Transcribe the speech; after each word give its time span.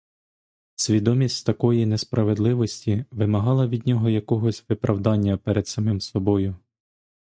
Свідомість 0.75 1.45
такої 1.45 1.85
несправедливості 1.85 3.05
вимагала 3.11 3.67
від 3.67 3.87
нього 3.87 4.09
якогось 4.09 4.65
виправдання 4.69 5.37
перед 5.37 5.67
самим 5.67 6.01
собою. 6.01 6.55